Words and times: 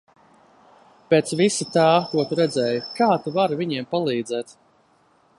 Pēc 1.13 1.33
visa 1.41 1.67
tā, 1.75 1.83
ko 2.13 2.25
tu 2.31 2.37
redzēji, 2.39 2.79
kā 2.99 3.09
tu 3.27 3.33
vari 3.35 3.59
viņiem 3.61 3.87
palīdzēt? 3.93 4.57